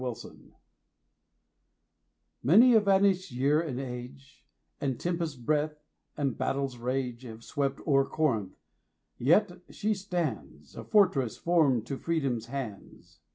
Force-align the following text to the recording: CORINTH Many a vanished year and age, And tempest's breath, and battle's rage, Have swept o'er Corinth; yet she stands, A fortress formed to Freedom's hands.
CORINTH 0.03 0.55
Many 2.41 2.73
a 2.73 2.79
vanished 2.79 3.31
year 3.31 3.61
and 3.61 3.79
age, 3.79 4.43
And 4.79 4.99
tempest's 4.99 5.35
breath, 5.37 5.83
and 6.17 6.35
battle's 6.35 6.77
rage, 6.79 7.21
Have 7.21 7.43
swept 7.43 7.79
o'er 7.87 8.07
Corinth; 8.09 8.57
yet 9.19 9.51
she 9.69 9.93
stands, 9.93 10.75
A 10.75 10.83
fortress 10.83 11.37
formed 11.37 11.85
to 11.85 11.97
Freedom's 11.99 12.47
hands. 12.47 13.19